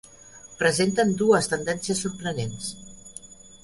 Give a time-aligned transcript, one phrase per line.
[0.61, 2.75] Presenten dues tendències sorprenents.